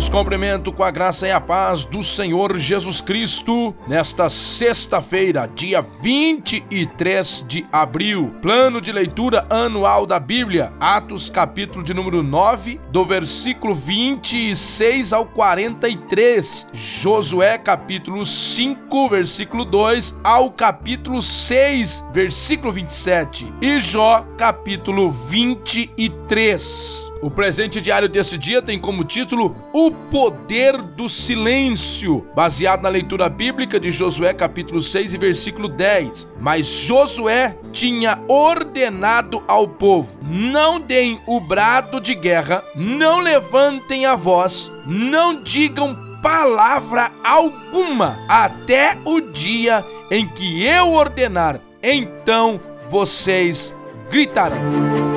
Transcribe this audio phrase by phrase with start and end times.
[0.00, 5.82] Os cumprimento com a graça e a paz do Senhor Jesus Cristo nesta sexta-feira, dia
[5.82, 8.34] 23 de abril.
[8.40, 15.26] Plano de leitura anual da Bíblia, Atos, capítulo de número 9, do versículo 26 ao
[15.26, 16.68] 43.
[16.72, 23.52] Josué, capítulo 5, versículo 2 ao capítulo 6, versículo 27.
[23.60, 27.09] E Jó, capítulo 23.
[27.22, 33.28] O presente diário deste dia tem como título O Poder do Silêncio, baseado na leitura
[33.28, 36.26] bíblica de Josué capítulo 6 e versículo 10.
[36.40, 44.16] Mas Josué tinha ordenado ao povo: Não deem o brado de guerra, não levantem a
[44.16, 51.60] voz, não digam palavra alguma até o dia em que eu ordenar.
[51.82, 53.74] Então vocês
[54.10, 55.09] gritarão.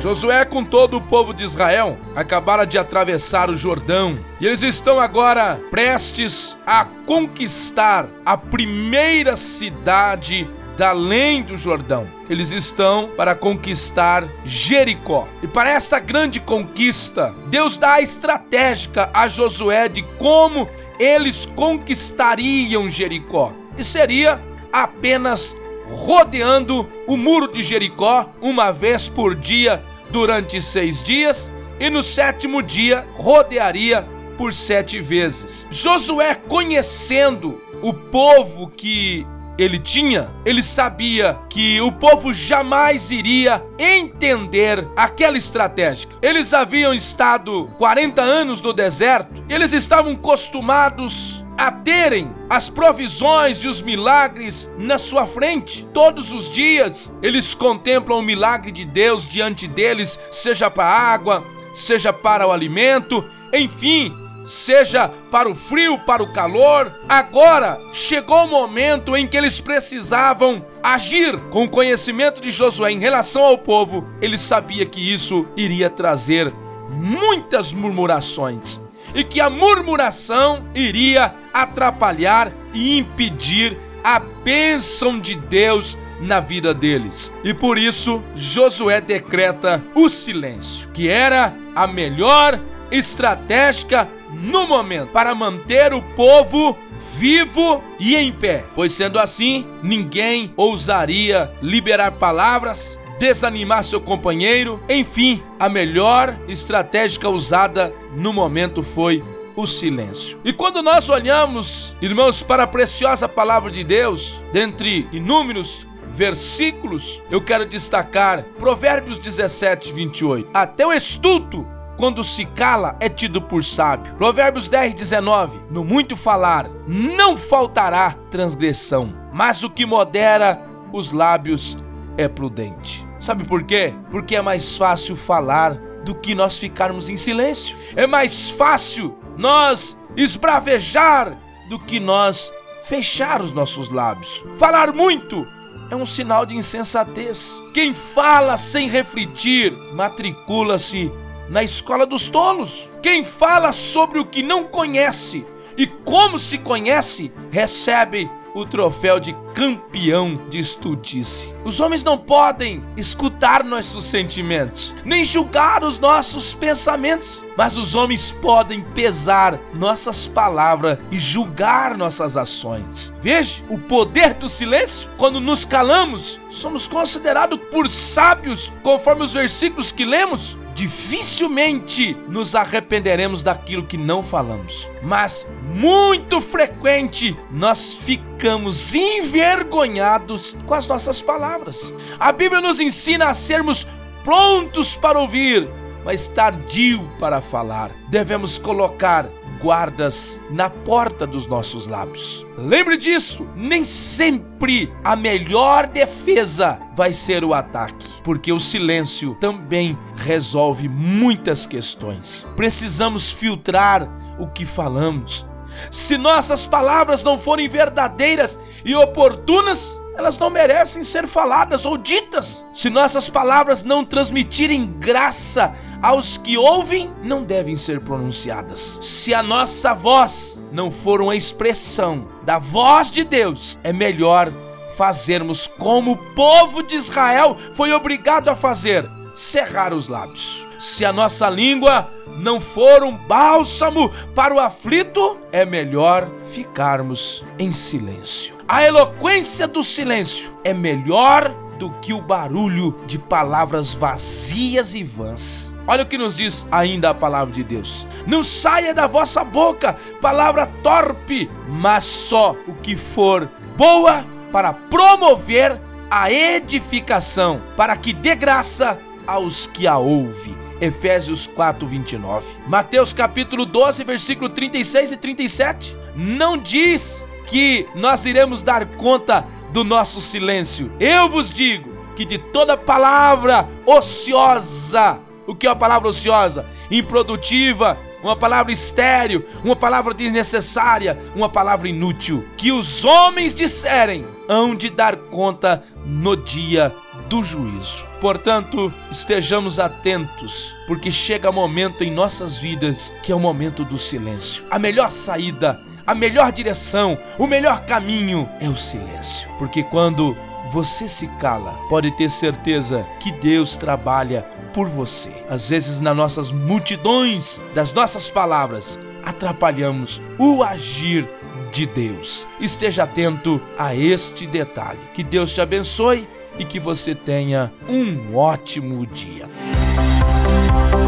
[0.00, 4.98] Josué, com todo o povo de Israel, acabara de atravessar o Jordão e eles estão
[4.98, 12.08] agora prestes a conquistar a primeira cidade da além do Jordão.
[12.30, 15.28] Eles estão para conquistar Jericó.
[15.42, 20.66] E para esta grande conquista, Deus dá a estratégica a Josué de como
[20.98, 23.52] eles conquistariam Jericó.
[23.76, 24.40] E seria
[24.72, 25.54] apenas
[25.90, 32.62] rodeando o muro de Jericó uma vez por dia durante seis dias, e no sétimo
[32.62, 34.04] dia rodearia
[34.36, 35.66] por sete vezes.
[35.70, 39.26] Josué, conhecendo o povo que
[39.58, 46.08] ele tinha, ele sabia que o povo jamais iria entender aquela estratégia.
[46.22, 53.68] Eles haviam estado 40 anos no deserto, eles estavam acostumados a terem as provisões e
[53.68, 55.86] os milagres na sua frente.
[55.92, 61.44] Todos os dias eles contemplam o milagre de Deus diante deles, seja para a água,
[61.74, 63.22] seja para o alimento,
[63.52, 64.10] enfim,
[64.46, 66.90] seja para o frio, para o calor.
[67.06, 71.38] Agora chegou o momento em que eles precisavam agir.
[71.50, 76.54] Com o conhecimento de Josué em relação ao povo, ele sabia que isso iria trazer
[76.88, 78.80] muitas murmurações
[79.14, 87.32] e que a murmuração iria atrapalhar e impedir a bênção de Deus na vida deles.
[87.42, 95.34] E por isso Josué decreta o silêncio, que era a melhor estratégica no momento para
[95.34, 96.76] manter o povo
[97.16, 98.64] vivo e em pé.
[98.74, 107.92] Pois sendo assim, ninguém ousaria liberar palavras, desanimar seu companheiro, enfim, a melhor estratégia usada
[108.14, 109.22] no momento foi
[109.56, 110.38] o silêncio.
[110.44, 117.40] E quando nós olhamos, irmãos, para a preciosa palavra de Deus, dentre inúmeros versículos, eu
[117.40, 120.50] quero destacar Provérbios 17, 28.
[120.52, 121.66] Até o estulto
[122.00, 124.14] quando se cala, é tido por sábio.
[124.14, 125.60] Provérbios 10, 19.
[125.70, 131.76] No muito falar, não faltará transgressão, mas o que modera os lábios
[132.16, 133.06] é prudente.
[133.18, 133.92] Sabe por quê?
[134.10, 137.76] Porque é mais fácil falar do que nós ficarmos em silêncio.
[137.94, 141.34] É mais fácil nós esbravejar
[141.70, 142.52] do que nós
[142.82, 144.44] fechar os nossos lábios.
[144.58, 145.46] Falar muito
[145.90, 147.60] é um sinal de insensatez.
[147.72, 151.10] Quem fala sem refletir matricula-se
[151.48, 152.90] na escola dos tolos.
[153.02, 159.34] Quem fala sobre o que não conhece e como se conhece, recebe o troféu de
[159.54, 161.54] campeão de estudice.
[161.64, 168.32] Os homens não podem escutar nossos sentimentos, nem julgar os nossos pensamentos, mas os homens
[168.32, 173.14] podem pesar nossas palavras e julgar nossas ações.
[173.20, 175.08] Veja o poder do silêncio.
[175.18, 183.42] Quando nos calamos, somos considerados por sábios, conforme os versículos que lemos dificilmente nos arrependeremos
[183.42, 184.88] daquilo que não falamos.
[185.02, 191.94] Mas muito frequente nós ficamos envergonhados com as nossas palavras.
[192.18, 193.86] A Bíblia nos ensina a sermos
[194.24, 195.68] prontos para ouvir,
[196.04, 197.90] mas tardio para falar.
[198.08, 199.28] Devemos colocar
[199.60, 202.46] guardas na porta dos nossos lábios.
[202.56, 209.98] Lembre disso, nem sempre a melhor defesa vai ser o ataque, porque o silêncio também
[210.16, 212.48] resolve muitas questões.
[212.56, 214.08] Precisamos filtrar
[214.38, 215.46] o que falamos.
[215.90, 222.66] Se nossas palavras não forem verdadeiras e oportunas, elas não merecem ser faladas ou ditas.
[222.74, 228.98] Se nossas palavras não transmitirem graça aos que ouvem, não devem ser pronunciadas.
[229.02, 234.52] Se a nossa voz não for uma expressão da voz de Deus, é melhor
[234.94, 240.66] fazermos como o povo de Israel foi obrigado a fazer: cerrar os lábios.
[240.78, 247.72] Se a nossa língua não for um bálsamo para o aflito, é melhor ficarmos em
[247.72, 248.59] silêncio.
[248.70, 255.74] A eloquência do silêncio é melhor do que o barulho de palavras vazias e vãs.
[255.88, 258.06] Olha o que nos diz ainda a palavra de Deus.
[258.28, 265.76] Não saia da vossa boca palavra torpe, mas só o que for boa para promover
[266.08, 268.96] a edificação, para que dê graça
[269.26, 270.56] aos que a ouvem.
[270.80, 272.46] Efésios 4, 29.
[272.68, 275.96] Mateus capítulo 12, versículo 36 e 37.
[276.14, 280.90] Não diz que nós iremos dar conta do nosso silêncio.
[281.00, 286.64] Eu vos digo que de toda palavra ociosa, o que é a palavra ociosa?
[286.90, 294.74] Improdutiva, uma palavra estéril, uma palavra desnecessária, uma palavra inútil, que os homens disserem, hão
[294.74, 296.94] de dar conta no dia
[297.28, 298.04] do juízo.
[298.20, 304.64] Portanto, estejamos atentos, porque chega momento em nossas vidas que é o momento do silêncio.
[304.70, 309.48] A melhor saída, a melhor direção, o melhor caminho é o silêncio.
[309.60, 310.36] Porque quando
[310.68, 314.42] você se cala, pode ter certeza que Deus trabalha
[314.74, 315.30] por você.
[315.48, 321.28] Às vezes, nas nossas multidões das nossas palavras, atrapalhamos o agir
[321.70, 322.44] de Deus.
[322.58, 324.98] Esteja atento a este detalhe.
[325.14, 326.28] Que Deus te abençoe
[326.58, 329.48] e que você tenha um ótimo dia.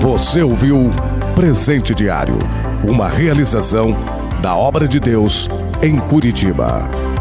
[0.00, 0.90] Você ouviu
[1.34, 2.38] Presente Diário,
[2.82, 3.94] uma realização
[4.46, 5.48] da obra de Deus
[5.82, 7.15] em Curitiba.